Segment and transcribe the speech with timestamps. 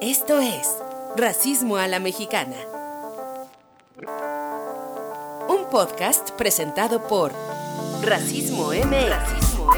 [0.00, 0.78] Esto es
[1.16, 2.54] Racismo a la Mexicana.
[5.48, 7.32] Un podcast presentado por
[8.04, 9.08] Racismo M.
[9.08, 9.72] Racismo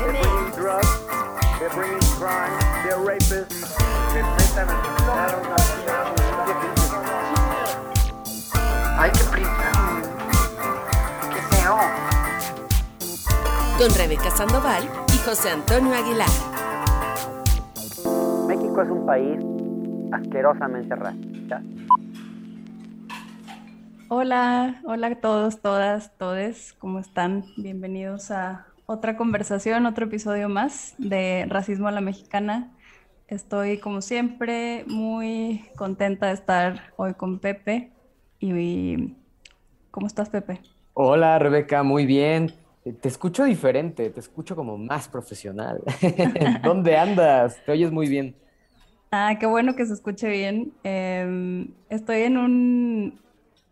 [8.99, 9.73] Ay, qué prisa.
[11.33, 11.79] Qué feo.
[13.79, 16.29] Con Rebeca Sandoval y José Antonio Aguilar.
[18.47, 19.50] México es un país
[20.13, 21.63] asquerosamente racista.
[24.09, 27.45] Hola, hola a todos, todas, todes, ¿cómo están?
[27.57, 32.73] Bienvenidos a otra conversación, otro episodio más de Racismo a la Mexicana.
[33.29, 37.93] Estoy, como siempre, muy contenta de estar hoy con Pepe.
[38.41, 39.15] Y,
[39.93, 40.61] ¿cómo estás, Pepe?
[40.95, 42.53] Hola, Rebeca, muy bien.
[43.01, 45.81] Te escucho diferente, te escucho como más profesional.
[46.65, 47.63] ¿Dónde andas?
[47.65, 48.35] Te oyes muy bien.
[49.13, 50.73] Ah, qué bueno que se escuche bien.
[50.85, 53.21] Em, estoy en un,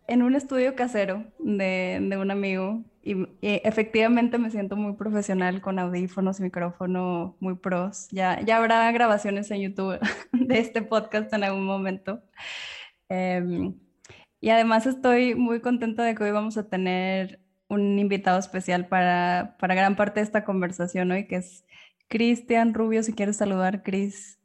[0.07, 5.79] en un estudio casero de, de un amigo y, efectivamente me siento muy profesional con
[5.79, 8.07] audífonos y micrófono muy pros.
[8.11, 9.99] Ya, ya habrá grabaciones en YouTube
[10.33, 12.21] de este podcast en algún momento.
[13.09, 13.75] Em,
[14.41, 19.55] y además estoy muy contenta de que hoy vamos a tener un invitado especial para,
[19.59, 21.65] para gran parte de esta conversación hoy, que es
[22.09, 23.03] Cristian Rubio.
[23.03, 24.38] Si quieres saludar, Cris.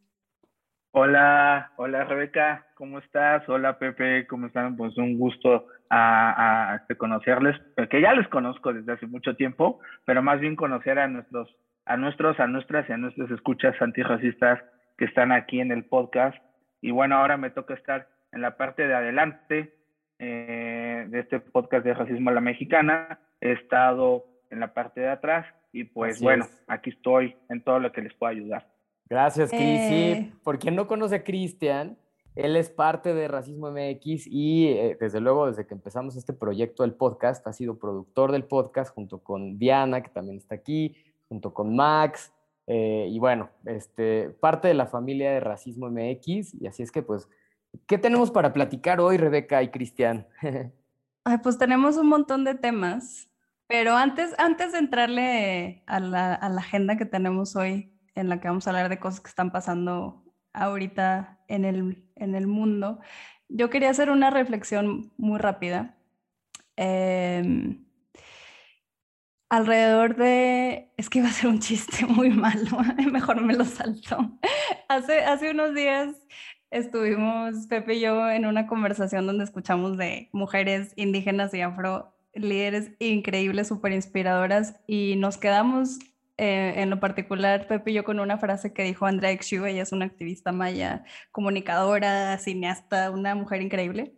[0.97, 3.43] Hola, hola Rebeca, ¿cómo estás?
[3.49, 4.77] Hola Pepe, ¿cómo están?
[4.77, 9.81] Pues un gusto a, a, este, conocerles, que ya les conozco desde hace mucho tiempo,
[10.05, 11.53] pero más bien conocer a nuestros,
[11.85, 14.63] a nuestros, a nuestras y a nuestras escuchas antirracistas
[14.97, 16.39] que están aquí en el podcast.
[16.81, 19.75] Y bueno, ahora me toca estar en la parte de adelante
[20.21, 23.19] eh, de este podcast de Racismo a la Mexicana.
[23.41, 26.65] He estado en la parte de atrás y pues Así bueno, es.
[26.69, 28.74] aquí estoy en todo lo que les pueda ayudar.
[29.09, 29.61] Gracias, Cris.
[29.63, 30.15] Eh.
[30.17, 31.97] Sí, por quien no conoce a Cristian,
[32.35, 36.83] él es parte de Racismo MX y eh, desde luego desde que empezamos este proyecto
[36.83, 40.97] del podcast, ha sido productor del podcast junto con Diana, que también está aquí,
[41.29, 42.33] junto con Max,
[42.67, 47.03] eh, y bueno, este, parte de la familia de Racismo MX, y así es que
[47.03, 47.29] pues,
[47.87, 50.27] ¿qué tenemos para platicar hoy, Rebeca y Cristian?
[51.25, 53.29] Ay, pues tenemos un montón de temas,
[53.69, 58.41] pero antes, antes de entrarle a la, a la agenda que tenemos hoy, en la
[58.41, 63.01] que vamos a hablar de cosas que están pasando ahorita en el, en el mundo,
[63.49, 65.97] yo quería hacer una reflexión muy rápida.
[66.77, 67.85] Em,
[69.49, 72.79] alrededor de, es que iba a ser un chiste muy malo,
[73.13, 74.39] mejor me lo salto.
[74.89, 76.15] Hace, hace unos días
[76.71, 82.91] estuvimos Pepe y yo en una conversación donde escuchamos de mujeres indígenas y afro, líderes
[82.99, 86.01] increíbles, súper inspiradoras, y nos quedamos
[86.37, 89.93] eh, en lo particular, Pepe yo, con una frase que dijo Andrea Exu, ella es
[89.93, 94.17] una activista maya, comunicadora, cineasta, una mujer increíble.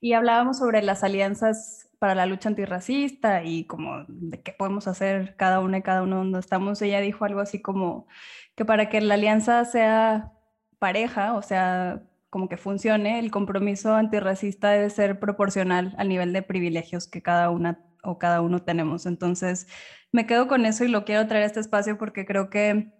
[0.00, 4.06] Y hablábamos sobre las alianzas para la lucha antirracista y como
[4.44, 6.80] qué podemos hacer cada una y cada uno donde estamos.
[6.82, 8.06] Ella dijo algo así como
[8.54, 10.32] que para que la alianza sea
[10.78, 16.42] pareja, o sea, como que funcione, el compromiso antirracista debe ser proporcional al nivel de
[16.42, 19.06] privilegios que cada una o cada uno tenemos.
[19.06, 19.66] Entonces,
[20.12, 22.92] me quedo con eso y lo quiero traer a este espacio porque creo que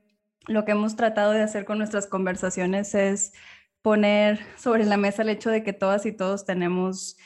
[0.46, 3.32] lo que hemos tratado de hacer con nuestras conversaciones es
[3.82, 7.16] poner sobre la mesa el hecho de que todas y todos tenemos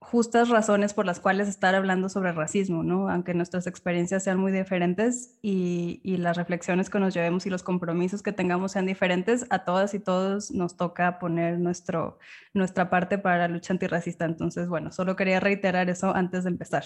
[0.00, 3.10] justas razones por las cuales estar hablando sobre racismo, ¿no?
[3.10, 8.22] Aunque nuestras experiencias sean muy diferentes y, las reflexiones que nos llevemos y los compromisos
[8.22, 12.18] que tengamos sean diferentes, a todas y todos nos toca poner nuestro,
[12.54, 14.24] nuestra parte para la lucha antirracista.
[14.24, 16.84] Entonces, bueno, solo quería reiterar eso antes de empezar.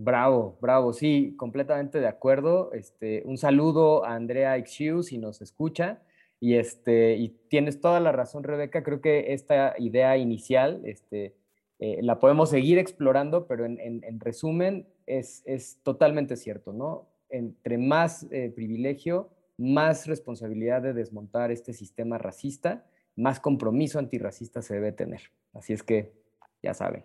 [0.00, 2.72] Bravo, bravo, sí, completamente de acuerdo.
[2.72, 6.02] Este, un saludo a Andrea Ixiu si nos escucha.
[6.38, 8.84] Y, este, y tienes toda la razón, Rebeca.
[8.84, 11.34] Creo que esta idea inicial este,
[11.80, 17.08] eh, la podemos seguir explorando, pero en, en, en resumen es, es, totalmente cierto, ¿no?
[17.28, 22.86] Entre más eh, privilegio, más responsabilidad de desmontar este sistema racista,
[23.16, 25.22] más compromiso antirracista se debe tener.
[25.54, 26.12] Así es que,
[26.62, 27.02] ya saben.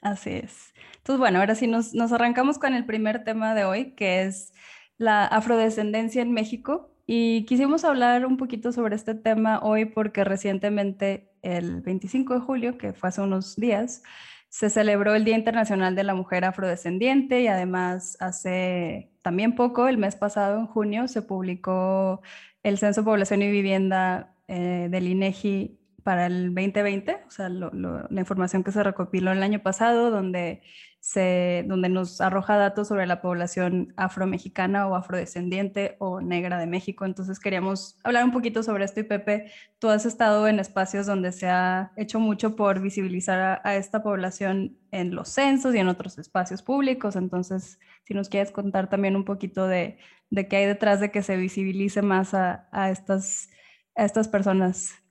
[0.00, 0.74] Así es.
[0.98, 4.52] Entonces, bueno, ahora sí nos, arrancamos con el primer tema de hoy, que es
[4.96, 6.90] la afrodescendencia en México.
[7.06, 12.78] Y quisimos hablar un poquito sobre este tema hoy porque recientemente, el 25 de julio,
[12.78, 14.02] que fue hace unos días,
[14.50, 19.98] se celebró el Día Internacional de la Mujer Afrodescendiente y además hace también poco, el
[19.98, 22.22] mes pasado, en junio, se publicó
[22.62, 25.77] el Censo Población y Vivienda eh, del INEGI
[26.08, 30.10] para el 2020, o sea, lo, lo, la información que se recopiló el año pasado,
[30.10, 30.62] donde
[31.00, 37.04] se, donde nos arroja datos sobre la población afromexicana o afrodescendiente o negra de México.
[37.04, 41.30] Entonces queríamos hablar un poquito sobre esto y Pepe, tú has estado en espacios donde
[41.30, 45.88] se ha hecho mucho por visibilizar a, a esta población en los censos y en
[45.88, 47.16] otros espacios públicos.
[47.16, 49.98] Entonces, si nos quieres contar también un poquito de,
[50.30, 53.50] de qué hay detrás de que se visibilice más a, a estas,
[53.94, 55.02] a estas personas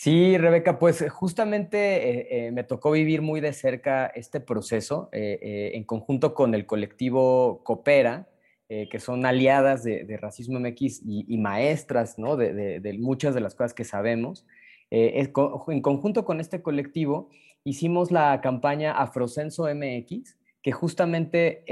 [0.00, 1.76] Sí, Rebeca, pues eh, justamente
[2.20, 7.64] eh, eh, me tocó vivir muy de cerca este proceso en conjunto con el colectivo
[7.64, 8.28] Coopera,
[8.68, 12.36] que son aliadas de, Racismo MX y, maestras ¿no?
[12.36, 14.46] de, muchas de las cosas que sabemos.
[14.90, 17.30] en conjunto con este colectivo
[17.64, 21.64] hicimos la campaña Afrocenso MX, que justamente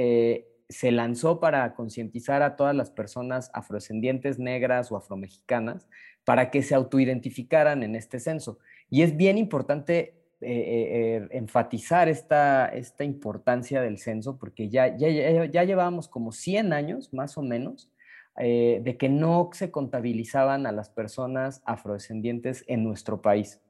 [0.69, 5.87] se lanzó para concientizar a todas las personas afrodescendientes, negras o afromexicanas
[6.27, 8.59] para que se autoidentificaran en este censo.
[8.91, 14.97] Y es bien importante eh, eh, eh, enfatizar esta, esta importancia del censo porque ya,
[14.97, 15.09] ya,
[15.47, 17.91] ya, llevábamos como 100 años, más o menos,
[18.39, 23.63] de que no se contabilizaban a las personas afrodescendientes en nuestro país.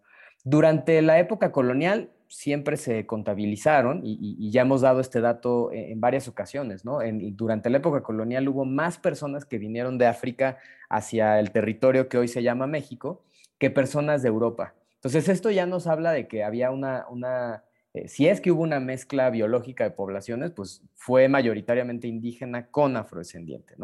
[0.42, 6.28] Durante la época colonial siempre se contabilizaron y, ya hemos dado este dato en, varias
[6.28, 6.98] ocasiones, ¿no?
[7.32, 10.58] durante la época colonial hubo más personas que vinieron de África
[10.88, 13.22] hacia el territorio que hoy se llama México
[13.58, 14.74] que personas de Europa.
[14.96, 17.62] Entonces esto ya nos habla de que había una,
[17.94, 22.96] eh, si es que hubo una mezcla biológica de poblaciones, pues fue mayoritariamente indígena con
[22.96, 23.74] afrodescendiente.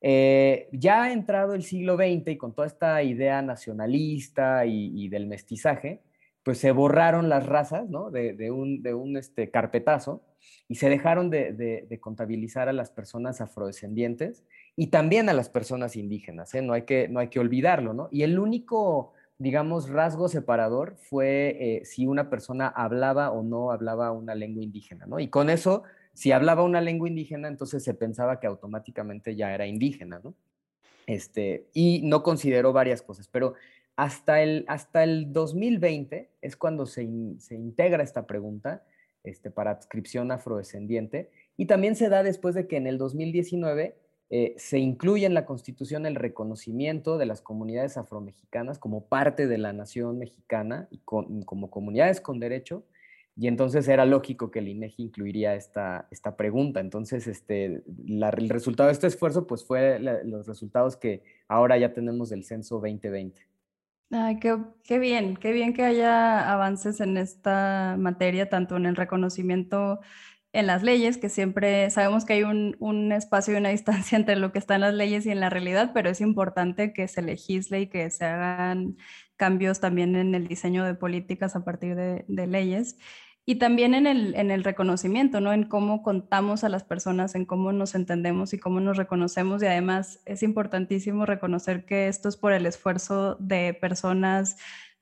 [0.00, 5.26] Eh, ya ha entrado el siglo XX y con toda esta idea nacionalista y del
[5.26, 6.00] mestizaje,
[6.46, 8.12] pues se borraron las razas, ¿no?
[8.12, 10.22] De, un, de un este, carpetazo
[10.68, 14.44] y se dejaron de, contabilizar a las personas afrodescendientes
[14.76, 16.62] y también a las personas indígenas, ¿eh?
[16.62, 18.08] No hay que, no hay que olvidarlo, ¿no?
[18.12, 24.12] Y el único, digamos, rasgo separador fue eh, si una persona hablaba o no hablaba
[24.12, 25.18] una lengua indígena, ¿no?
[25.18, 25.82] Y con eso,
[26.12, 30.32] si hablaba una lengua indígena, entonces se pensaba que automáticamente ya era indígena, ¿no?
[31.06, 33.54] Este, y no consideró varias cosas, pero
[33.96, 38.84] hasta el, hasta el 2020 es cuando se, integra esta pregunta
[39.24, 43.96] este, para adscripción afrodescendiente y también se da después de que en el 2019
[44.28, 49.58] eh, se incluye en la Constitución el reconocimiento de las comunidades afromexicanas como parte de
[49.58, 52.84] la nación mexicana y como comunidades con derecho.
[53.38, 56.80] Y entonces era lógico que el INEGI incluiría esta, esta pregunta.
[56.80, 62.30] Entonces, este, el resultado de este esfuerzo pues fue los resultados que ahora ya tenemos
[62.30, 63.55] del censo 2020.
[64.10, 69.98] Ay, qué, bien, qué bien que haya avances en esta materia, tanto en el reconocimiento
[70.52, 74.52] en las leyes, que siempre sabemos que hay un, espacio y una distancia entre lo
[74.52, 77.80] que está en las leyes y en la realidad, pero es importante que se legisle
[77.82, 78.96] y que se hagan
[79.36, 82.96] cambios también en el diseño de políticas a partir de, de leyes.
[83.48, 85.52] Y también en el, en el reconocimiento, ¿no?
[85.52, 89.62] En cómo contamos a las personas, en cómo nos entendemos y cómo nos reconocemos.
[89.62, 94.56] Y además es importantísimo reconocer que esto es por el esfuerzo de personas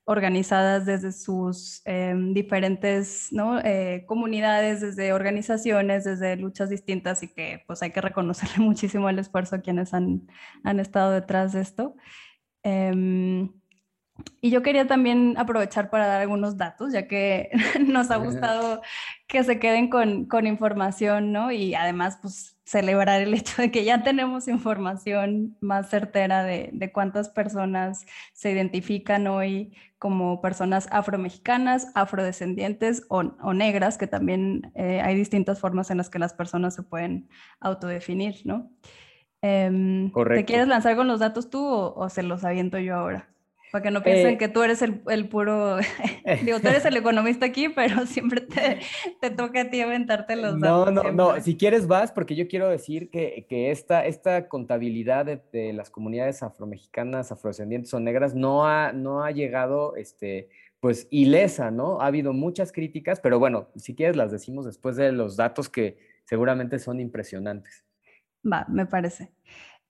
[0.04, 3.58] organizadas desde sus em, diferentes ¿no?
[3.60, 9.18] Eh, comunidades, desde organizaciones, desde luchas distintas y que pues hay que reconocerle muchísimo el
[9.18, 10.28] esfuerzo a quienes han,
[10.62, 11.96] han estado detrás de esto.
[12.62, 13.50] Em,
[14.40, 17.50] y yo quería también aprovechar para dar algunos datos, ya que
[17.86, 18.82] nos ha gustado
[19.26, 21.50] que se queden con, con, información, ¿no?
[21.50, 26.92] Y además, pues, celebrar el hecho de que ya tenemos información más certera de, de
[26.92, 35.00] cuántas personas se identifican hoy como personas afromexicanas, afrodescendientes o, o negras, que también eh,
[35.00, 37.28] hay distintas formas en las que las personas se pueden
[37.60, 38.70] autodefinir, ¿no?
[39.42, 43.33] Eh, ¿Te quieres lanzar con los datos tú o, o se los aviento yo ahora?
[43.74, 45.78] Para que no piensen eh, que tú eres el, el puro,
[46.44, 48.78] digo, tú eres el economista aquí, pero siempre te,
[49.20, 50.92] te toca a ti aventarte los datos.
[50.92, 55.26] No, no, no, si quieres vas, porque yo quiero decir que, que esta, esta contabilidad
[55.26, 61.72] de, las comunidades afromexicanas, afrodescendientes o negras no ha, no ha llegado, este, pues, ilesa,
[61.72, 62.00] ¿no?
[62.00, 65.98] Ha habido muchas críticas, pero bueno, si quieres las decimos después de los datos que
[66.22, 67.84] seguramente son impresionantes.
[68.46, 69.32] Va, me parece.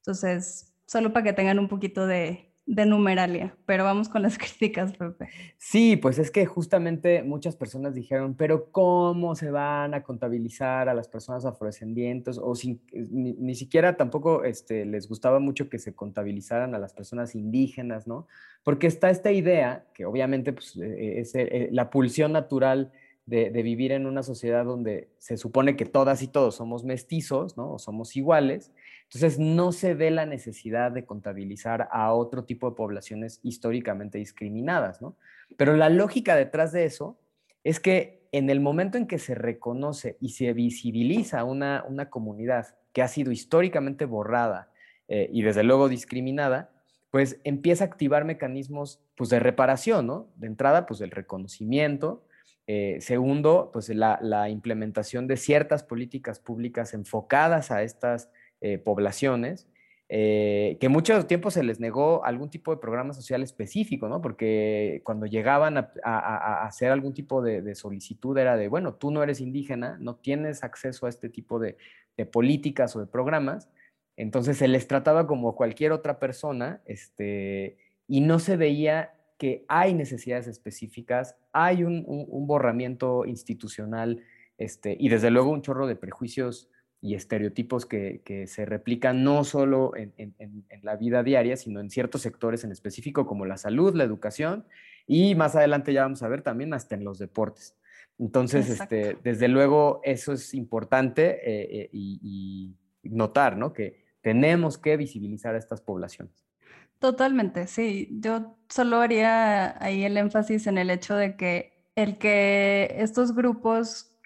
[0.00, 4.92] Entonces, solo para que tengan un poquito de, de numeralia, pero vamos con las críticas,
[4.94, 5.30] Pepe.
[5.56, 10.94] Sí, pues es que justamente muchas personas dijeron, pero ¿cómo se van a contabilizar a
[10.94, 12.38] las personas afrodescendientes?
[12.38, 16.92] O sin, eh, ni, siquiera tampoco este, les gustaba mucho que se contabilizaran a las
[16.92, 18.26] personas indígenas, ¿no?
[18.62, 22.92] Porque está esta idea, que obviamente pues, eh, es eh, la pulsión natural
[23.26, 27.72] de, vivir en una sociedad donde se supone que todas y todos somos mestizos, ¿no?
[27.72, 28.72] O somos iguales,
[29.06, 35.00] entonces, no se ve la necesidad de contabilizar a otro tipo de poblaciones históricamente discriminadas,
[35.00, 35.16] ¿no?
[35.56, 37.16] Pero la lógica detrás de eso
[37.62, 42.74] es que en el momento en que se reconoce y se visibiliza una, una comunidad
[42.92, 44.70] que ha sido históricamente borrada
[45.06, 46.70] eh, y desde luego discriminada,
[47.10, 50.28] pues empieza a activar mecanismos pues, de reparación, ¿no?
[50.36, 52.24] De entrada, pues el reconocimiento,
[52.66, 58.30] eh, segundo, pues la, implementación de ciertas políticas públicas enfocadas a estas
[58.60, 59.68] eh, poblaciones,
[60.08, 64.20] eh, que mucho tiempo se les negó algún tipo de programa social específico, ¿no?
[64.20, 69.40] Porque cuando llegaban a, hacer algún tipo de, solicitud era de, bueno, tú no eres
[69.40, 71.76] indígena, no tienes acceso a este tipo de,
[72.32, 73.68] políticas o de programas,
[74.16, 77.76] entonces se les trataba como cualquier otra persona, este,
[78.08, 84.22] y no se veía que hay necesidades específicas, hay un, un borramiento institucional,
[84.58, 89.92] este, y desde luego un chorro de prejuicios y estereotipos que, se replican no solo
[89.96, 90.34] en,
[90.82, 94.64] la vida diaria, sino en ciertos sectores en específico como la salud, la educación
[95.06, 97.76] y más adelante ya vamos a ver también hasta en los deportes.
[98.18, 103.72] Entonces, este, desde luego, eso es importante eh, eh, y, notar, ¿no?
[103.72, 106.45] Que tenemos que visibilizar a estas poblaciones.
[106.98, 108.08] Totalmente, sí.
[108.10, 114.16] Yo solo haría ahí el énfasis en el hecho de que el que estos grupos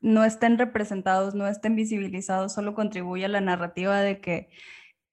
[0.00, 4.50] no estén representados, no estén visibilizados, solo contribuye a la narrativa de que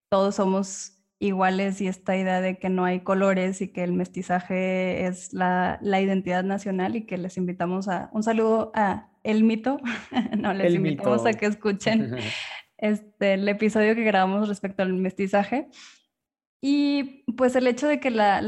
[0.10, 5.08] todos somos iguales y esta idea de que no hay colores y que el mestizaje
[5.08, 9.78] es la, identidad nacional y que les invitamos a un saludo a El Mito,
[10.38, 12.16] no les invitamos a que escuchen
[12.78, 15.70] este, el episodio que grabamos respecto al mestizaje.
[16.66, 18.40] Y pues el hecho de que la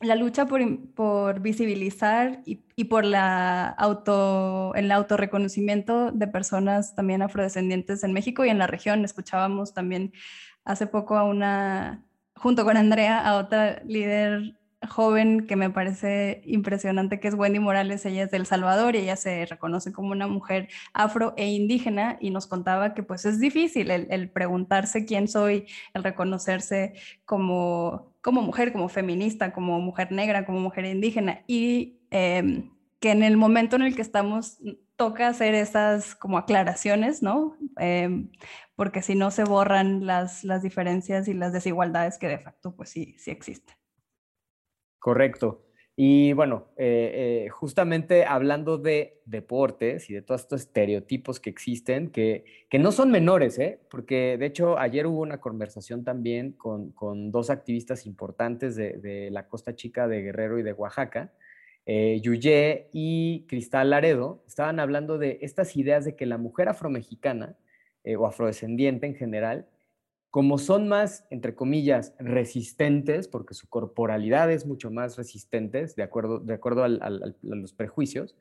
[0.00, 8.12] la lucha por, visibilizar y, por la auto, el autorreconocimiento de personas también afrodescendientes en
[8.12, 9.04] México y en la región.
[9.04, 10.12] Escuchábamos también
[10.64, 12.04] hace poco a una,
[12.36, 18.06] junto con Andrea, a otra líder joven que me parece impresionante, que es Wendy Morales.
[18.06, 22.30] Ella es del Salvador y ella se reconoce como una mujer afro e indígena y
[22.30, 26.94] nos contaba que pues es difícil el, preguntarse quién soy, el reconocerse
[27.24, 32.70] como, como mujer, como feminista, como mujer negra, como mujer indígena y em,
[33.00, 34.58] que en el momento en el que estamos
[34.96, 37.56] toca hacer esas como aclaraciones, ¿no?
[37.78, 38.30] Em,
[38.74, 42.90] porque si no se borran las, las diferencias y las desigualdades que de facto pues
[42.90, 43.77] sí, sí existen.
[44.98, 45.64] Correcto.
[46.00, 52.10] Y bueno, eh, eh, justamente hablando de deportes y de todos estos estereotipos que existen,
[52.10, 53.80] que, que no son menores, ¿eh?
[53.90, 59.32] porque de hecho ayer hubo una conversación también con, con dos activistas importantes de, de,
[59.32, 61.32] la Costa Chica de Guerrero y de Oaxaca,
[61.84, 67.56] eh, Yuyé y Cristal Laredo, estaban hablando de estas ideas de que la mujer afromexicana
[68.16, 69.66] o afrodescendiente en general
[70.30, 76.38] como son más, entre comillas, resistentes, porque su corporalidad es mucho más resistente, de acuerdo,
[76.38, 78.36] de acuerdo a los prejuicios,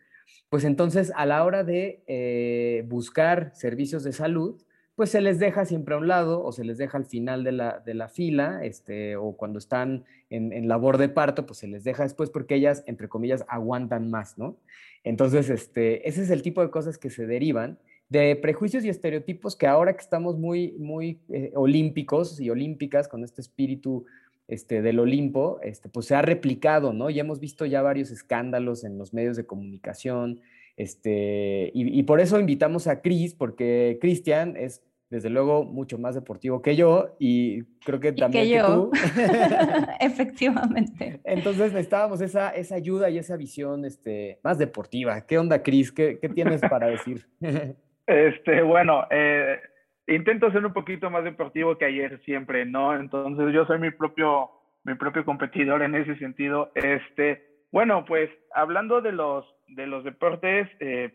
[0.50, 4.62] pues entonces a la hora de eh, buscar servicios de salud,
[4.96, 7.51] pues se les deja siempre a un lado o se les deja al final de
[7.51, 12.01] la, fila, este, o cuando están en, en, labor de parto, pues se les deja
[12.01, 14.58] después porque ellas, entre comillas, aguantan más, ¿no?
[15.03, 17.77] Entonces, este, ese es el tipo de cosas que se derivan
[18.09, 23.23] de prejuicios y estereotipos que ahora que estamos muy, muy eh, olímpicos y olímpicas con
[23.23, 24.05] este espíritu
[24.47, 27.09] este, del Olimpo, este, pues se ha replicado, ¿no?
[27.09, 30.39] Y hemos visto ya varios escándalos en los medios de comunicación,
[30.77, 36.61] este, y, por eso invitamos a Cris, porque Cristian es desde luego mucho más deportivo
[36.61, 38.91] que yo y creo que también que, tú.
[39.99, 41.19] Efectivamente.
[41.23, 45.21] Entonces necesitábamos esa, esa ayuda y esa visión este, más deportiva.
[45.21, 45.91] ¿Qué onda, Cris?
[45.91, 47.25] ¿Qué, ¿Qué, tienes para decir?
[48.07, 49.59] Este, bueno, eh,
[50.07, 52.95] intento ser un poquito más deportivo que ayer siempre, ¿no?
[52.95, 54.49] Entonces yo soy mi propio,
[54.85, 56.71] mi propio competidor en ese sentido.
[56.73, 61.13] Este, bueno, pues hablando de los, de los deportes, eh,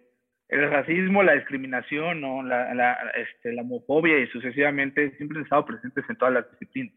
[0.49, 5.65] el racismo, la discriminación, o la, la, este, la homofobia y sucesivamente siempre han estado
[5.65, 6.95] presentes en todas las disciplinas.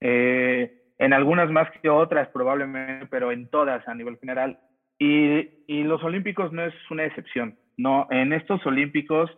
[0.00, 4.58] Eh, en algunas más que otras probablemente, pero en todas a nivel general.
[4.98, 7.56] Y, y, los Olímpicos no es una excepción.
[7.80, 9.30] No, en estos Olímpicos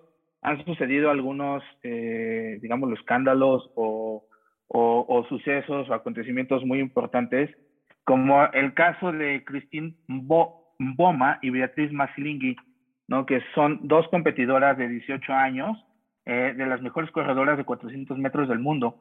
[0.43, 4.25] han sucedido algunos, eh, digamos, escándalos o,
[4.67, 7.57] o, o, sucesos o acontecimientos muy importantes,
[8.03, 12.57] como el caso de Christine Boma y Beatriz Masilingui,
[13.07, 13.27] ¿no?
[13.27, 15.79] que son dos competidoras de 18 años,
[16.27, 18.97] eh, de las mejores corredoras de 400 metros del mundo.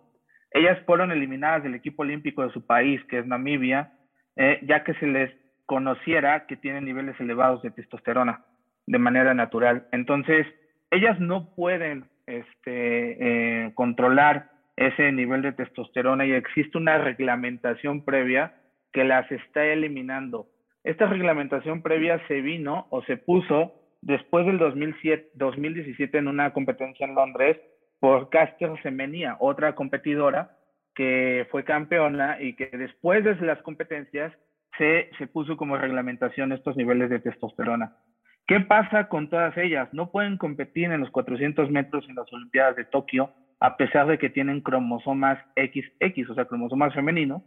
[0.51, 3.91] Ellas fueron eliminadas del equipo olímpico de su país, que es Namibia,
[4.35, 5.31] eh, ya que se les
[5.65, 8.45] conociera que tienen niveles elevados de testosterona
[8.91, 9.87] de manera natural.
[9.93, 10.45] Entonces,
[10.91, 18.53] ellas no pueden este, eh, controlar ese nivel de testosterona y existe una reglamentación previa
[18.91, 20.47] que las está eliminando.
[20.83, 27.05] Esta reglamentación previa se vino o se puso después del 2007, 2017 en una competencia
[27.05, 27.57] en Londres
[28.01, 30.57] por Caster Semenia, otra competidora
[30.95, 34.33] que fue campeona y que después de las competencias
[34.77, 37.95] se, se puso como reglamentación estos niveles de testosterona.
[38.51, 39.87] ¿Qué pasa con todas ellas?
[39.93, 43.31] No pueden competir en los 400 metros en las Olimpiadas de Tokio
[43.61, 47.43] a pesar de que tienen cromosomas XX, o sea, cromosomas femeninos,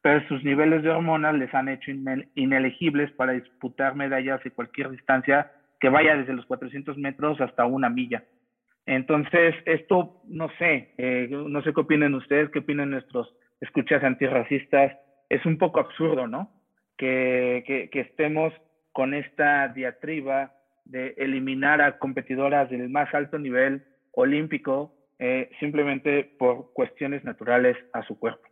[0.00, 1.90] pero sus niveles de hormonas les han hecho
[2.36, 7.90] inelegibles para disputar medallas de cualquier distancia que vaya desde los 400 metros hasta una
[7.90, 8.22] milla.
[8.86, 13.28] Entonces, esto, no sé, eh, no sé qué opinen ustedes, qué opinan nuestros
[13.60, 14.92] escuchas antirracistas,
[15.28, 16.52] es un poco absurdo, ¿no?
[16.96, 18.52] Que, estemos
[18.94, 26.72] con esta diatriba de eliminar a competidoras del más alto nivel olímpico eh, simplemente por
[26.72, 28.48] cuestiones naturales a su cuerpo.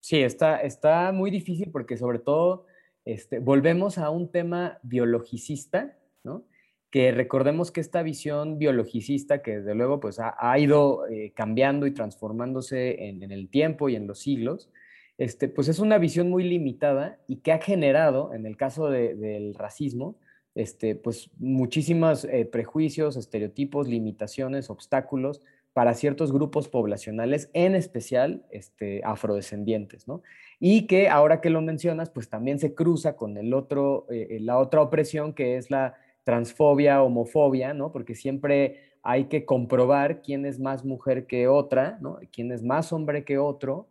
[0.00, 2.66] Sí, está, está muy difícil porque sobre todo
[3.04, 6.44] este, volvemos a un tema biologicista, ¿no?
[6.90, 11.86] que recordemos que esta visión biologicista, que desde luego pues, ha, ha ido eh, cambiando
[11.86, 14.70] y transformándose en, en, el tiempo y en los siglos,
[15.18, 19.14] este, pues es una visión muy limitada y que ha generado, en el caso de,
[19.14, 20.16] del racismo,
[20.54, 25.42] este, pues muchísimos eh, prejuicios, estereotipos, limitaciones, obstáculos
[25.74, 30.22] para ciertos grupos poblacionales, en especial este, afrodescendientes, ¿no?
[30.58, 34.56] Y que ahora que lo mencionas, pues también se cruza con el otro, eh, la
[34.56, 37.92] otra opresión que es la transfobia, homofobia, ¿no?
[37.92, 42.18] Porque siempre hay que comprobar quién es más mujer que otra, ¿no?
[42.32, 43.86] Quién es más hombre que otro.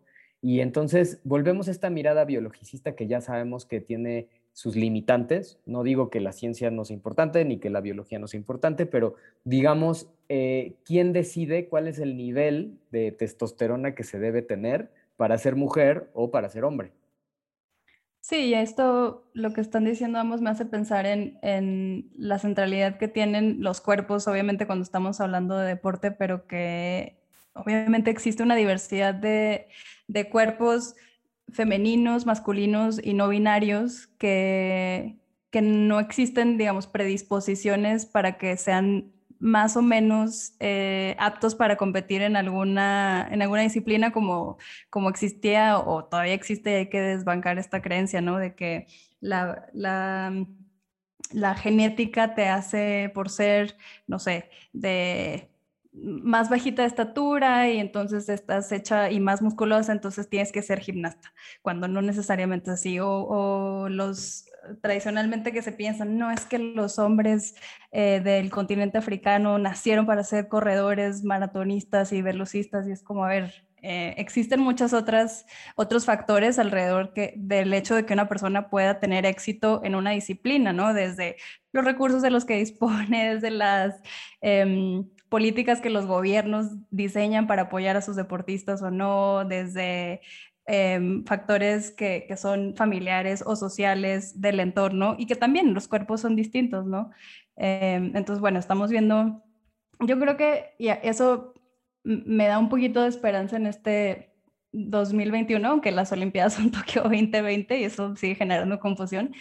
[0.46, 5.58] Y entonces volvemos a esta mirada biologicista que ya sabemos que tiene sus limitantes.
[5.66, 8.86] No digo que la ciencia no sea importante ni que la biología no sea importante,
[8.86, 14.92] pero digamos, eh, ¿quién decide cuál es el nivel de testosterona que se debe tener
[15.18, 16.92] para ser mujer o para ser hombre?
[18.22, 23.08] Sí, esto, lo que están diciendo ambos me hace pensar en, en, la centralidad que
[23.08, 27.25] tienen los cuerpos, obviamente cuando estamos hablando de deporte, pero que
[27.56, 29.68] obviamente existe una diversidad de,
[30.08, 30.96] de cuerpos
[31.52, 35.18] femeninos, masculinos y no binarios que,
[35.50, 42.22] que no existen, digamos, predisposiciones para que sean más o menos eh, aptos para competir
[42.22, 44.58] en alguna, en alguna disciplina como,
[44.90, 48.38] como existía o todavía existe, hay que desbancar esta creencia, ¿no?
[48.38, 48.88] De que
[49.20, 50.46] la, la,
[51.32, 55.55] la genética te hace por ser, no sé, de
[56.04, 60.80] más bajita de estatura y entonces estás hecha y más musculosa, entonces tienes que ser
[60.80, 63.00] gimnasta, cuando no necesariamente así.
[63.00, 64.46] O, o los
[64.82, 67.56] tradicionalmente que se piensan, no es que los hombres
[67.92, 73.30] eh, del continente africano nacieron para ser corredores, maratonistas y velocistas, y es como, a
[73.30, 79.00] ver, eh, existen muchos otros factores alrededor que, del hecho de que una persona pueda
[79.00, 80.94] tener éxito en una disciplina, ¿no?
[80.94, 81.36] Desde
[81.72, 84.02] los recursos de los que dispone, desde las...
[84.42, 85.04] Eh,
[85.36, 90.22] políticas que los gobiernos diseñan para apoyar a sus deportistas o no, desde
[90.66, 96.38] eh, factores que, son familiares o sociales del entorno y que también los cuerpos son
[96.38, 97.12] distintos, ¿no?
[97.58, 99.44] Eh, entonces, bueno, estamos viendo,
[100.00, 101.54] yo creo que eso
[102.06, 104.32] me da un poquito de esperanza en este
[104.72, 109.36] 2021, aunque las Olimpiadas son Tokio 2020 y eso sigue generando confusión,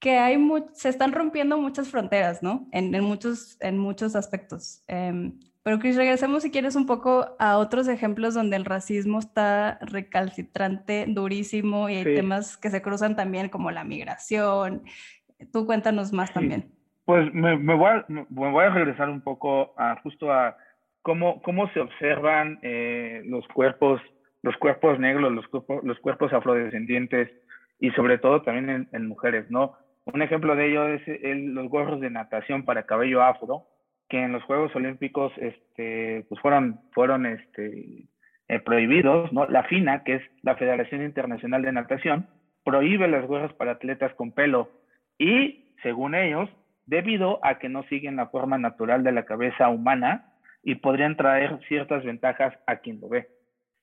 [0.00, 0.38] que hay
[0.72, 2.66] se están rompiendo muchas fronteras, ¿no?
[2.72, 4.82] En, en muchos, en muchos aspectos.
[4.88, 5.32] Eh,
[5.62, 11.04] pero Chris, regresemos si quieres un poco a otros ejemplos donde el racismo está recalcitrante,
[11.06, 12.14] durísimo y hay sí.
[12.14, 14.82] temas que se cruzan también como la migración.
[15.52, 16.34] Tú cuéntanos más sí.
[16.34, 16.72] también.
[17.04, 20.56] Pues me, me, voy a, me, voy a, regresar un poco a justo a
[21.02, 24.00] cómo, cómo se observan eh, los cuerpos,
[24.42, 27.28] los cuerpos negros, los cuerpos, los cuerpos afrodescendientes
[27.78, 29.76] y sobre todo también en, en mujeres, ¿no?
[30.06, 33.66] Un ejemplo de ello es los gorros de natación para cabello afro,
[34.08, 38.08] que en los Juegos Olímpicos este, pues fueron, fueron este,
[38.48, 39.46] eh, prohibidos, ¿no?
[39.46, 42.28] La FINA, que es la Federación Internacional de Natación,
[42.64, 44.70] prohíbe las gorras para atletas con pelo
[45.18, 46.50] y, según ellos,
[46.86, 50.32] debido a que no siguen la forma natural de la cabeza humana
[50.64, 53.28] y podrían traer ciertas ventajas a quien lo ve.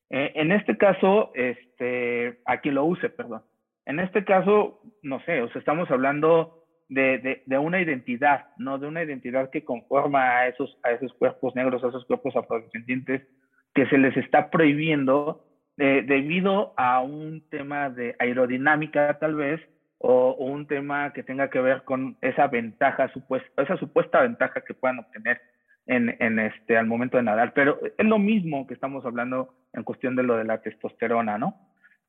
[0.10, 3.44] Eh, en este caso, este, a quien lo use, perdón.
[3.88, 8.78] En este caso, no sé, o sea, estamos hablando de, de, una identidad, ¿no?
[8.78, 13.26] De una identidad que conforma a esos, a esos cuerpos negros, a esos cuerpos afrodescendientes,
[13.74, 15.46] que se les está prohibiendo
[15.78, 19.62] eh, debido a un tema de aerodinámica, tal vez,
[20.00, 24.74] o, un tema que tenga que ver con esa ventaja, supuesta, esa supuesta ventaja que
[24.74, 25.40] puedan obtener
[25.86, 27.54] en, en, este, al momento de nadar.
[27.54, 31.56] Pero es lo mismo que estamos hablando en cuestión de lo de la testosterona, ¿no?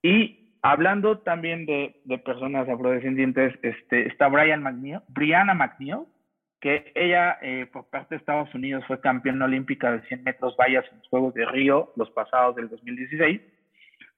[0.02, 6.06] Y hablando también de, personas afrodescendientes, este, está Brian McNeil, Brianna McNeil,
[6.60, 10.84] que ella eh, por parte de Estados Unidos fue campeona olímpica de 100 metros vallas
[10.90, 13.40] en los Juegos de Río, los pasados del 2016,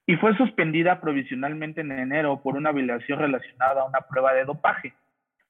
[0.06, 4.94] y fue suspendida provisionalmente en enero por una violación relacionada a una prueba de dopaje.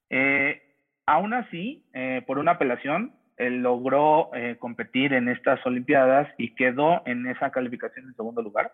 [0.09, 0.61] Eh,
[1.05, 3.13] aún así, eh, por una apelación,
[3.49, 8.71] logró eh, competir en estas Olimpiadas y quedó en esa calificación en segundo lugar.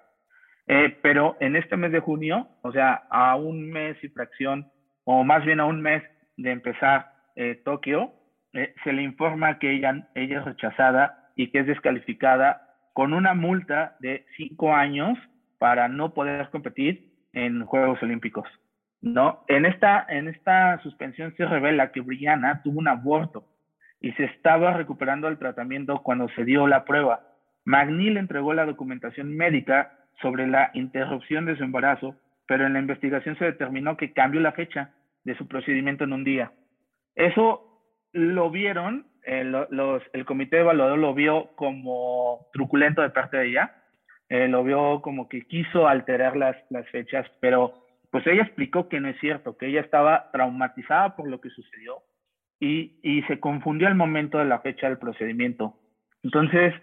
[1.01, 4.69] Pero en este mes de junio, o sea, a un mes y fracción,
[5.05, 6.03] o más bien a un mes
[6.35, 7.13] de empezar
[7.63, 8.11] Tokio,
[8.83, 13.95] se le informa que ella, ella es rechazada y que es descalificada con una multa
[13.99, 15.17] de cinco años
[15.59, 18.47] para no poder competir en Juegos Olímpicos.
[19.01, 19.43] ¿no?
[19.47, 23.45] En, esta, en esta suspensión se revela que Brianna tuvo un aborto
[24.01, 27.21] y se estaba recuperando el tratamiento cuando se dio la prueba.
[27.65, 32.15] McNeil entregó la documentación médica sobre la interrupción de su embarazo,
[32.47, 36.23] pero en la investigación se determinó que cambió la fecha de su procedimiento en un
[36.23, 36.51] día.
[37.15, 39.51] Eso lo vieron, eh,
[40.13, 43.75] el comité evaluador lo vio como truculento de parte de ella,
[44.29, 47.73] eh, lo vio como que quiso alterar las, las fechas, pero
[48.11, 51.97] pues ella explicó que no es cierto, que ella estaba traumatizada por lo que sucedió
[52.59, 55.77] y, y se confundió al momento de la fecha del procedimiento.
[56.23, 56.73] Entonces,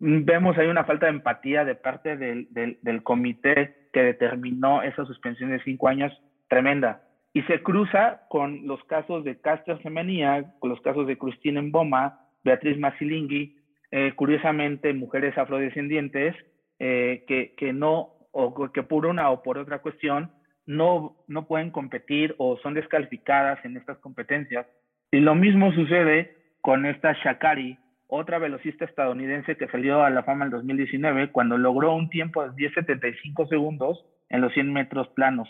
[0.00, 5.04] vemos ahí una falta de empatía de parte del, del, del comité que determinó esa
[5.04, 6.12] suspensión de cinco años
[6.48, 7.02] tremenda.
[7.32, 12.18] Y se cruza con los casos de Caster Semenia, con los casos de Christine Mboma,
[12.42, 13.56] Beatriz Masilingui,
[13.92, 16.34] eh, curiosamente mujeres afrodescendientes,
[16.78, 20.32] eh, que, que, no, o que por una o por otra cuestión,
[20.66, 24.66] no, no pueden competir o son descalificadas en estas competencias.
[25.12, 27.78] Y lo mismo sucede con esta Shakari,
[28.10, 32.50] otra velocista estadounidense que salió a la fama en 2019 cuando logró un tiempo de
[32.50, 35.48] 10.75 segundos en los 100 metros planos.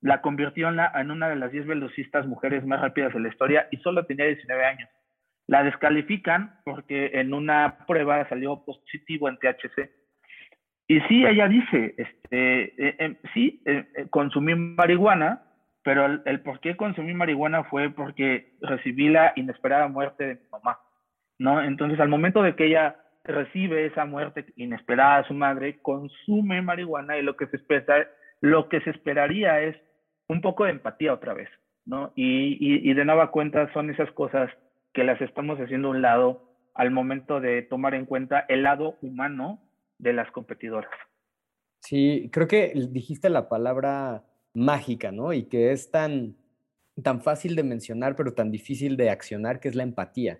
[0.00, 3.28] La convirtió en, la, en una de las 10 velocistas mujeres más rápidas de la
[3.28, 4.90] historia y solo tenía 19 años.
[5.46, 10.02] La descalifican porque en una prueba salió positivo en THC
[10.92, 15.42] y sí, ella dice, este, eh, eh, sí, eh, consumí marihuana,
[15.82, 20.78] pero el, por qué consumí marihuana fue porque recibí la inesperada muerte de mi mamá,
[21.42, 21.62] ¿no?
[21.62, 27.18] Entonces, al momento de que ella recibe esa muerte inesperada de su madre, consume marihuana
[27.18, 28.08] y lo que se espera,
[28.40, 29.76] lo que se esperaría es
[30.28, 31.48] un poco de empatía otra vez,
[31.84, 32.12] ¿no?
[32.14, 34.50] Y, y, y de nueva cuenta son esas cosas
[34.92, 38.96] que las estamos haciendo a un lado al momento de tomar en cuenta el lado
[39.02, 39.60] humano
[39.98, 40.90] de las competidoras.
[41.80, 44.24] Sí, creo que dijiste la palabra
[44.54, 45.32] mágica, ¿no?
[45.32, 46.36] Y que es tan,
[47.02, 50.38] tan fácil de mencionar, pero tan difícil de accionar, que es la empatía.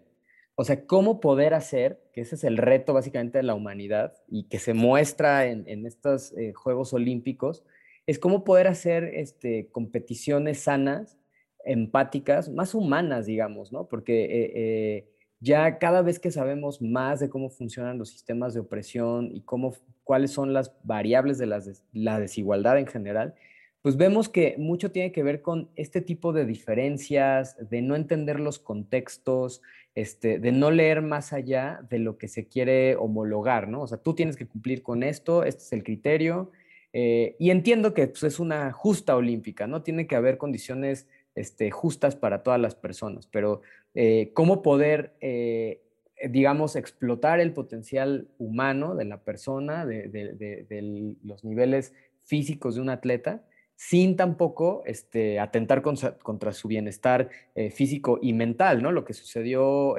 [0.54, 4.44] O sea, cómo poder hacer, que ese es el reto básicamente de la humanidad y
[4.48, 7.64] que se muestra en, estos eh, Juegos Olímpicos,
[8.06, 11.18] es cómo poder hacer este, competiciones sanas,
[11.64, 13.88] empáticas, más humanas, digamos, ¿no?
[13.88, 15.08] Porque eh, eh,
[15.40, 19.74] ya cada vez que sabemos más de cómo funcionan los sistemas de opresión y cómo,
[20.04, 21.46] cuáles son las variables de
[21.92, 23.34] la desigualdad en general,
[23.82, 28.38] pues vemos que mucho tiene que ver con este tipo de diferencias, de no entender
[28.38, 29.60] los contextos,
[29.94, 33.82] este, de no leer más allá de lo que se quiere homologar, ¿no?
[33.82, 36.52] O sea, tú tienes que cumplir con esto, este es el criterio,
[36.92, 39.82] eh, y entiendo que pues, es una justa olímpica, ¿no?
[39.82, 43.62] Tiene que haber condiciones este, justas para todas las personas, pero
[43.94, 45.80] eh, cómo poder, eh,
[46.28, 53.42] digamos, explotar el potencial humano de la persona, de, los niveles físicos de un atleta,
[53.88, 58.92] sin tampoco este, atentar contra, su bienestar eh, físico y mental, ¿no?
[58.92, 59.96] Lo que sucedió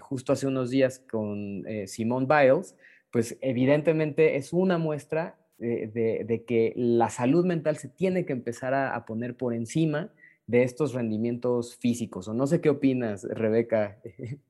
[0.00, 2.76] justo hace unos días con Simone Biles,
[3.10, 9.04] pues evidentemente es una muestra de, que la salud mental se tiene que empezar a
[9.06, 10.10] poner por encima
[10.46, 12.28] de estos rendimientos físicos.
[12.28, 13.98] O no sé qué opinas, Rebeca.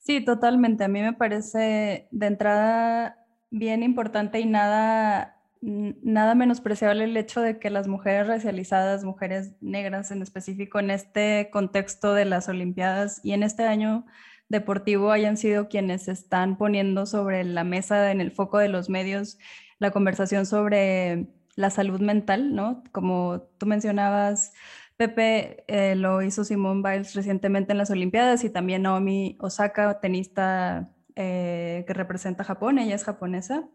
[0.00, 0.84] Sí, totalmente.
[0.84, 7.58] A mí me parece de entrada bien importante y nada, nada menospreciable el hecho de
[7.58, 13.32] que las mujeres racializadas, mujeres negras en específico, en este contexto de las Olimpiadas y
[13.32, 14.06] en este año
[14.48, 19.38] deportivo hayan sido quienes están poniendo sobre la mesa, en el foco de los medios,
[19.78, 22.82] la conversación sobre la salud mental, ¿no?
[22.92, 24.52] Como tú mencionabas,
[24.96, 30.90] Pepe eh, lo hizo Simone Biles recientemente en las Olimpiadas y también Naomi Osaka, tenista
[31.14, 33.68] eh, que representa Japón, ella es japonesa.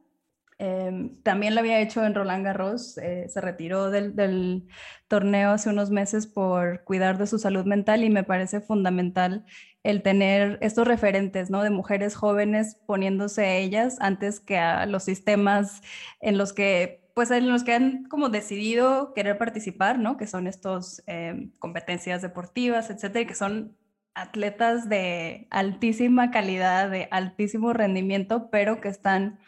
[0.60, 4.68] Em, también lo había hecho en Roland Garros, eh, se retiró del,
[5.08, 9.46] torneo hace unos meses por cuidar de su salud mental y me parece fundamental
[9.84, 11.62] el tener estos referentes, ¿no?
[11.62, 15.82] De mujeres jóvenes poniéndose ellas antes que a los sistemas
[16.20, 20.18] en los que pues en los que han como decidido querer participar, ¿no?
[20.18, 23.78] Que son estos em, competencias deportivas, etcétera, que son
[24.16, 29.40] atletas de altísima calidad, de altísimo rendimiento, pero que están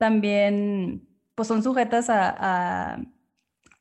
[0.00, 2.94] también, pues son sujetas a,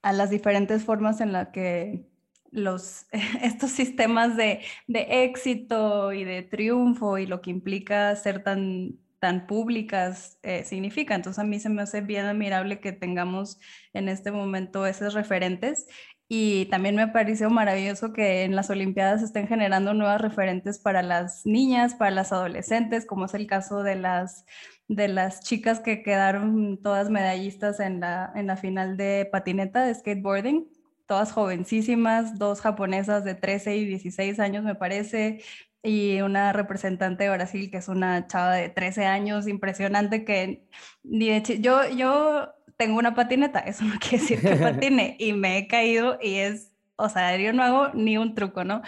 [0.03, 2.05] a, las diferentes formas en las que
[2.51, 3.05] los,
[3.41, 9.47] estos sistemas de, de éxito y de triunfo y lo que implica ser tan tan
[9.47, 11.13] públicas eh, significa.
[11.13, 13.59] Entonces a mí se me hace bien admirable que tengamos
[13.93, 15.87] en este momento esos referentes
[16.29, 21.45] y también me pareció maravilloso que en las Olimpiadas estén generando nuevas referentes para las
[21.45, 24.45] niñas, para las adolescentes, como es el caso de las,
[24.89, 29.95] de las chicas que quedaron todas medallistas en la, en la final de patineta, de
[29.95, 30.67] skateboarding
[31.09, 35.43] todas jovencísimas, dos japonesas de 13 y 16 años me parece,
[35.81, 40.67] y una representante de Brasil que es una chava de 13 años, impresionante que
[41.01, 45.57] ni de yo, yo tengo una patineta, eso no quiere decir que patine y me
[45.57, 48.83] he caído y es, o sea, yo no hago ni un truco, ¿no?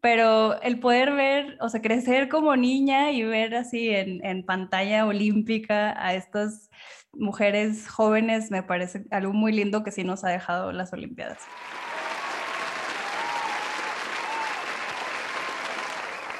[0.00, 5.06] Pero el poder ver, o sea, crecer como niña y ver así en, en pantalla
[5.06, 6.70] olímpica a estas
[7.12, 11.46] mujeres jóvenes me parece algo muy lindo que sí nos ha dejado las Olimpiadas.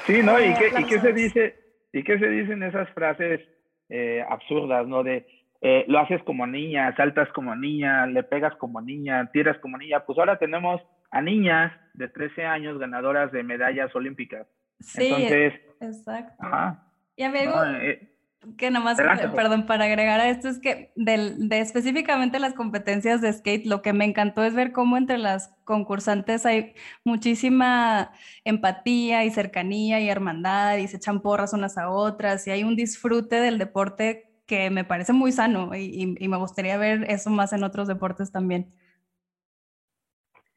[0.05, 0.39] Sí, ¿no?
[0.39, 1.55] ¿Y qué, ¿Y qué, se dice?
[1.93, 3.41] ¿Y qué se dicen esas frases
[3.89, 5.03] eh, absurdas, ¿no?
[5.03, 5.27] De
[5.61, 10.05] eh, lo haces como niña, saltas como niña, le pegas como niña, tiras como niña.
[10.05, 14.47] Pues ahora tenemos a niñas de 13 años ganadoras de medallas olímpicas.
[14.79, 16.35] Sí, Entonces, exacto.
[16.39, 18.15] Ajá, y amigo, eh,
[18.57, 18.97] que nomás,
[19.35, 23.91] perdón, para agregar a esto es que de específicamente las competencias de skate, lo que
[23.91, 28.11] me encantó es ver cómo entre las concursantes hay muchísima
[28.45, 32.77] empatía y cercanía y hermandad y se echan porras unas a otras y hay un
[32.77, 37.51] disfrute del deporte que me parece muy sano y, y me gustaría ver eso más
[37.51, 38.73] en otros deportes también.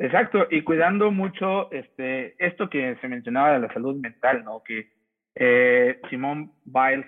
[0.02, 4.60] Exacto, y cuidando mucho este, esto que se mencionaba de la salud mental, ¿no?
[4.64, 4.90] Que
[5.36, 7.06] eh, Simón Biles,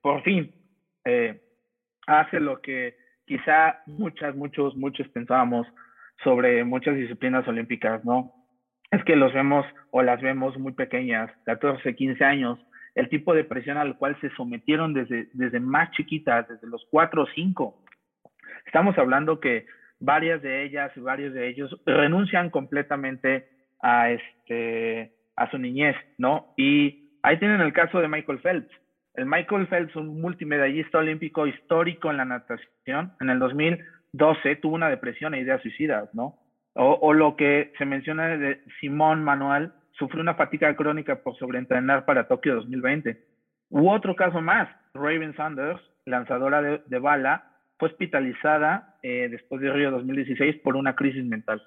[0.00, 0.52] por fin
[1.04, 1.40] eh,
[2.08, 5.68] hace lo que quizá muchas, muchos, muchos pensábamos
[6.24, 8.32] sobre muchas disciplinas olímpicas, ¿no?
[8.90, 12.58] Es que los vemos o las vemos muy pequeñas, 14, 15 años,
[12.96, 17.22] el tipo de presión al cual se sometieron desde, desde más chiquitas, desde los 4
[17.22, 17.84] o 5.
[18.66, 19.64] Estamos hablando que
[20.02, 23.48] varias de ellas y varios de ellos renuncian completamente
[23.80, 26.52] a, este, a su niñez, ¿no?
[26.56, 28.70] Y ahí tienen el caso de Michael Phelps.
[29.14, 34.88] El Michael Phelps, un multimedallista olímpico histórico en la natación, en el 2012 tuvo una
[34.88, 36.38] depresión e ideas suicidas, ¿no?
[36.74, 42.26] O, lo que se menciona de Simón Manuel, sufrió una fatiga crónica por sobreentrenar para
[42.28, 43.22] Tokio 2020.
[43.68, 47.51] U otro caso más, Raven Sanders, lanzadora de, bala,
[47.82, 51.60] fue hospitalizada eh, después de Río 2016 por una crisis mental.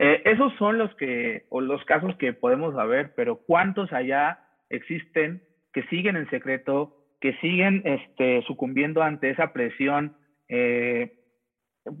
[0.00, 5.44] Eh, esos son los que, o los casos que podemos saber, pero ¿cuántos allá existen
[5.72, 10.16] que siguen en secreto, que siguen este, sucumbiendo ante esa presión,
[10.48, 11.20] eh,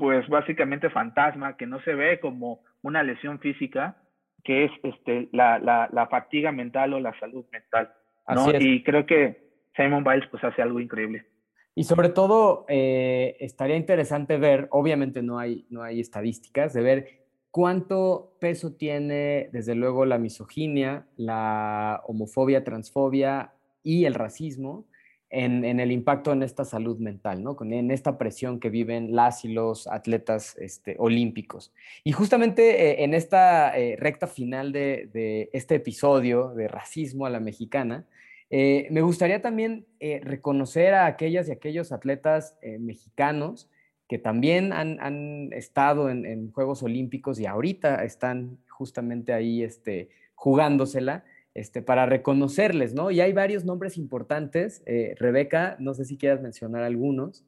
[0.00, 3.98] pues básicamente fantasma, que no se ve como una lesión física,
[4.42, 7.92] que es este, la, la, fatiga mental o la salud mental.
[8.34, 8.50] ¿no?
[8.58, 9.44] Y creo que
[9.76, 11.26] Simon Biles pues hace algo increíble.
[11.74, 17.24] Y sobre todo, eh, estaría interesante ver, obviamente no hay, no hay estadísticas, de ver
[17.50, 23.52] cuánto peso tiene, desde luego, la misoginia, la homofobia, transfobia,
[23.84, 24.86] y el racismo
[25.30, 27.56] en, el impacto en esta salud mental, ¿no?
[27.60, 31.72] en esta presión que viven las y los atletas este, olímpicos.
[32.04, 37.40] Y justamente eh, en esta eh, recta final de, este episodio de racismo a la
[37.40, 38.06] mexicana,
[38.56, 39.86] eh, me gustaría también
[40.22, 43.68] reconocer a aquellas y aquellos atletas mexicanos
[44.08, 51.82] que también han, estado en, Juegos Olímpicos y ahorita están justamente ahí este, jugándosela este,
[51.82, 53.10] para reconocerles, ¿no?
[53.10, 54.82] Y hay varios nombres importantes.
[54.86, 57.44] Eh, Rebeca, no sé si quieras mencionar algunos.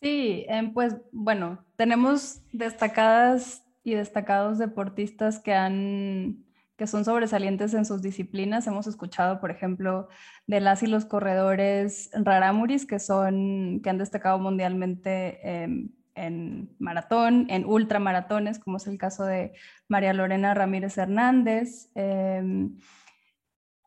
[0.00, 6.44] Sí, em, pues bueno, tenemos destacadas y destacados deportistas que han
[6.78, 8.66] que son sobresalientes en sus disciplinas.
[8.68, 10.08] Hemos escuchado, por ejemplo,
[10.46, 17.46] de las y los corredores raramuris que son que han destacado mundialmente em, en maratón,
[17.50, 19.52] en ultramaratones, como es el caso de
[19.88, 21.90] María Lorena Ramírez Hernández.
[21.96, 22.78] Em,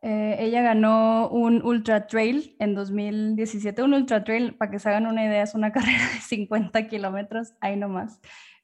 [0.02, 3.84] eh, ella ganó un ultra trail en 2017.
[3.84, 7.54] Un ultra trail, para que se hagan una idea, es una carrera de 50 kilómetros,
[7.62, 8.20] ahí nomás,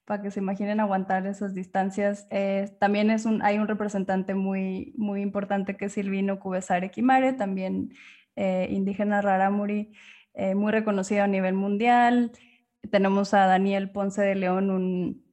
[0.08, 2.28] para que se imaginen aguantar esas distancias.
[2.32, 7.34] Eh, también es un, hay un representante muy, muy importante que es Silvino Cubesare Quimare,
[7.34, 7.94] también
[8.38, 9.92] eh, indígena rarámuri,
[10.56, 12.32] muy reconocido a nivel mundial.
[12.92, 15.26] Tenemos a Daniel Ponce de León, un,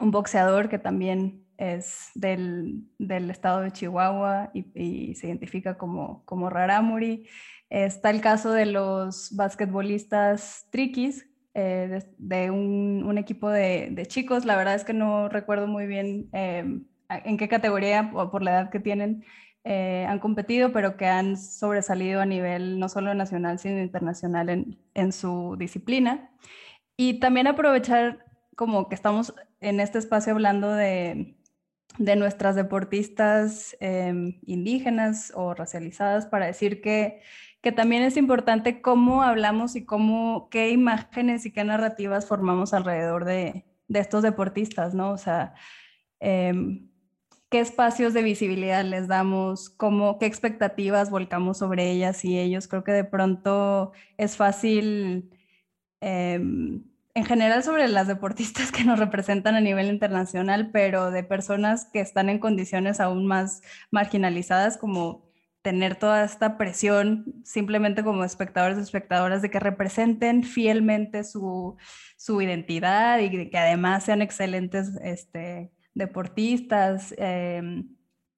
[0.00, 2.88] boxeador que también es del,
[3.30, 7.28] estado de Chihuahua y, se identifica como, como Raramuri.
[7.70, 11.27] Está el caso de los basquetbolistas triquis,
[11.60, 14.44] eh, de, un, equipo de, chicos.
[14.44, 16.64] La verdad es que no recuerdo muy bien eh,
[17.08, 19.24] en qué categoría o por la edad que tienen
[19.64, 25.12] eh, han competido, pero que han sobresalido a nivel no solo nacional, sino internacional en,
[25.12, 26.30] su disciplina.
[26.96, 31.34] Y también aprovechar como que estamos en este espacio hablando de,
[31.98, 37.20] de nuestras deportistas em, indígenas o racializadas para decir que,
[37.60, 43.24] que también es importante cómo hablamos y cómo, qué imágenes y qué narrativas formamos alrededor
[43.24, 45.10] de, de estos deportistas, ¿no?
[45.12, 45.54] O sea,
[46.20, 46.88] em,
[47.50, 52.68] qué espacios de visibilidad les damos, cómo, qué expectativas volcamos sobre ellas y ellos.
[52.68, 55.30] Creo que de pronto es fácil
[56.00, 61.86] Em, en general sobre las deportistas que nos representan a nivel internacional, pero de personas
[61.92, 65.27] que están en condiciones aún más marginalizadas, como
[65.62, 71.76] tener toda esta presión simplemente como espectadores y espectadoras de que representen fielmente su,
[72.16, 77.14] su identidad y que además sean excelentes este, deportistas.
[77.18, 77.88] Em,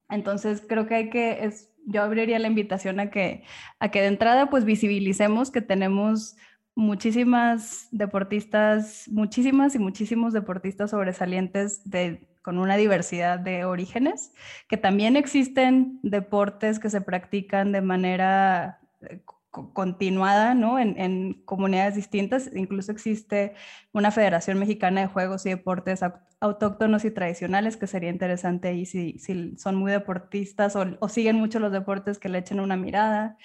[0.09, 3.43] entonces creo que hay que, es, yo abriría la invitación a que,
[3.79, 6.35] a que de entrada pues visibilicemos que tenemos
[6.75, 14.33] muchísimas deportistas, muchísimas y muchísimos deportistas sobresalientes de, con una diversidad de orígenes,
[14.67, 20.79] que también existen deportes que se practican de manera eh, continuada ¿no?
[20.79, 22.49] en, comunidades distintas.
[22.55, 23.53] Incluso existe
[23.91, 26.01] una Federación Mexicana de Juegos y Deportes
[26.39, 31.59] Autóctonos y Tradicionales, que sería interesante ahí si, si son muy deportistas o, siguen mucho
[31.59, 33.37] los deportes que le echen una mirada.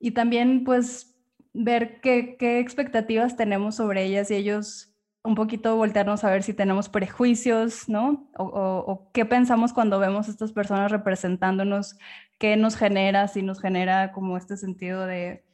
[0.00, 1.14] Y también pues
[1.52, 4.91] ver qué, expectativas tenemos sobre ellas y ellos
[5.24, 8.28] un poquito voltearnos a ver si tenemos prejuicios, ¿no?
[8.36, 11.96] O, qué pensamos cuando vemos a estas personas representándonos,
[12.38, 15.44] qué nos genera, si nos genera como este sentido de,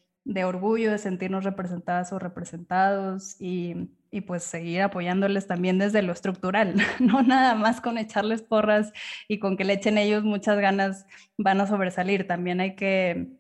[0.45, 6.75] orgullo, de sentirnos representadas o representados y, y, pues seguir apoyándoles también desde lo estructural,
[7.01, 8.93] no nada más con echarles porras
[9.29, 13.39] y con que le echen ellos muchas ganas van a sobresalir, también hay que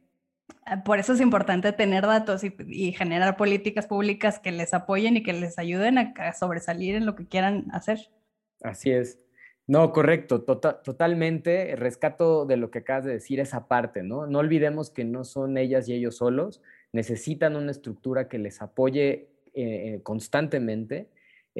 [0.84, 5.32] por eso es importante tener datos y, generar políticas públicas que les apoyen y que
[5.32, 8.10] les ayuden a, sobresalir en lo que quieran hacer.
[8.62, 9.18] Así es.
[9.66, 11.76] No, correcto, tota, totalmente.
[11.76, 14.26] Rescato de lo que acabas de decir esa parte, ¿no?
[14.26, 19.28] No olvidemos que no son ellas y ellos solos, necesitan una estructura que les apoye
[19.54, 21.08] eh, constantemente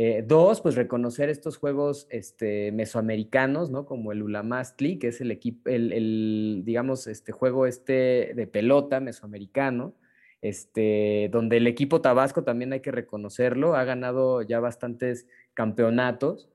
[0.00, 3.84] eh, dos, pues reconocer estos juegos este, mesoamericanos, ¿no?
[3.84, 9.96] Como el Ulamastli, que es el equipo, el, digamos, este juego este de pelota mesoamericano,
[10.40, 16.48] este, donde el equipo Tabasco también hay que reconocerlo, ha ganado ya bastantes campeonatos.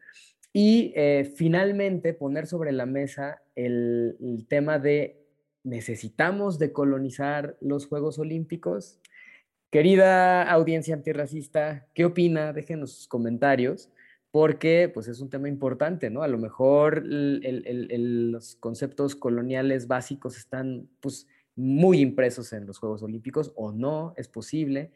[0.54, 5.22] Y eh, finalmente poner sobre la mesa el, el tema de
[5.66, 9.02] necesitamos decolonizar los Juegos Olímpicos.
[9.74, 12.54] Querida audiencia antirracista, ¿qué opina?
[12.54, 13.92] Déjenos sus comentarios,
[14.30, 16.22] porque pues es un tema importante, ¿no?
[16.22, 23.52] A lo mejor los conceptos coloniales básicos están pues muy impresos en los Juegos Olímpicos
[23.56, 24.92] o no, es posible.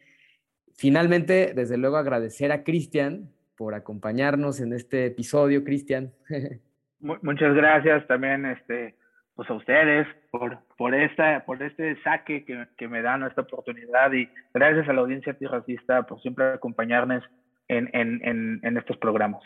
[0.76, 6.12] Finalmente, desde luego agradecer a Cristian por acompañarnos en este episodio, Cristian.
[7.00, 8.94] Muchas gracias también este,
[9.38, 14.12] pues a ustedes por, por, esta, por este saque que, que, me dan esta oportunidad
[14.12, 17.22] y gracias a la audiencia antirracista por siempre acompañarnos
[17.68, 19.40] en, en, en, estos programas.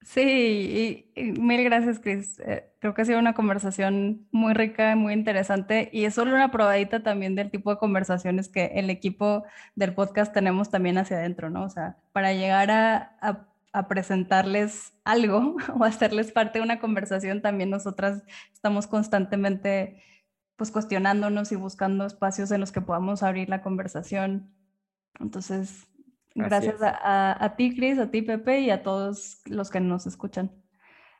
[0.00, 2.40] Sí, y, mil gracias, Chris.
[2.40, 6.50] Eh, creo que ha sido una conversación muy rica, muy interesante y es solo una
[6.50, 9.44] probadita también del tipo de conversaciones que el equipo
[9.76, 11.62] del podcast tenemos también hacia adentro, ¿no?
[11.62, 17.42] O sea, para llegar a, a a presentarles algo o hacerles parte de una conversación,
[17.42, 20.02] también nosotras estamos constantemente
[20.56, 24.54] pues cuestionándonos y buscando espacios en los que podamos abrir la conversación.
[25.18, 25.86] Entonces,
[26.34, 30.50] gracias a, a, ti, Cris, a ti, Pepe, y a todos los que nos escuchan.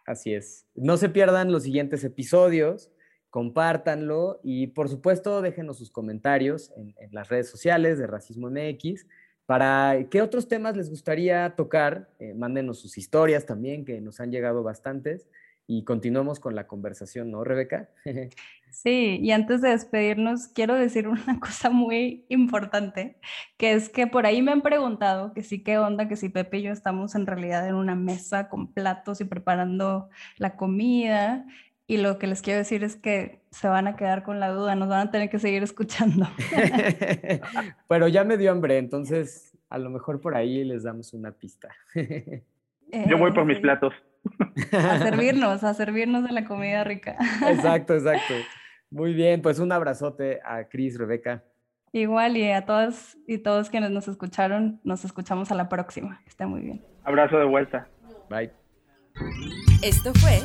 [0.07, 0.67] Así es.
[0.75, 2.91] No se pierdan los siguientes episodios,
[3.31, 9.07] compártanlo y por supuesto déjenos sus comentarios en, en las redes sociales de Racismo MX
[9.51, 14.31] para qué otros temas les gustaría tocar, eh, mándenos sus historias también, que nos han
[14.31, 15.27] llegado bastantes,
[15.67, 17.89] y continuamos con la conversación, ¿no, Rebeca?
[18.71, 23.17] Sí, y antes de despedirnos, quiero decir una cosa muy importante,
[23.57, 26.59] que es que por ahí me han preguntado que sí, qué onda, que si Pepe
[26.59, 31.45] y yo estamos en realidad en una mesa con platos y preparando la comida,
[31.91, 34.77] y lo que les quiero decir es que se van a quedar con la duda,
[34.77, 36.29] nos van a tener que seguir escuchando.
[37.89, 41.69] Pero ya me dio hambre, entonces a lo mejor por ahí les damos una pista.
[43.09, 43.93] Yo voy por mis eh, platos.
[44.71, 47.17] A servirnos, a servirnos de la comida rica.
[47.49, 48.35] Exacto, exacto.
[48.89, 51.43] Muy bien, pues un abrazote a Cris, Rebeca.
[51.91, 56.23] Igual y a todas y todos quienes nos escucharon, nos escuchamos a la próxima.
[56.25, 56.85] Está muy bien.
[57.03, 57.89] Abrazo de vuelta.
[58.29, 58.53] Bye.
[59.83, 60.39] Esto fue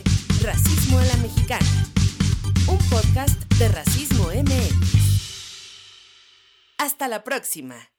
[0.46, 1.66] Racismo a la Mexicana,
[2.68, 4.76] un podcast de Racismo MX.
[6.78, 7.95] Hasta la próxima.